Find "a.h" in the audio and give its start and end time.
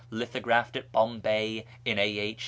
1.99-2.39